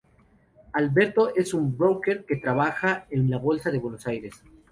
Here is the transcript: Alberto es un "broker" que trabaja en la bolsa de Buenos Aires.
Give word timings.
Alberto 0.73 1.31
es 1.35 1.53
un 1.53 1.77
"broker" 1.77 2.25
que 2.25 2.37
trabaja 2.37 3.05
en 3.11 3.29
la 3.29 3.37
bolsa 3.37 3.69
de 3.69 3.77
Buenos 3.77 4.07
Aires. 4.07 4.41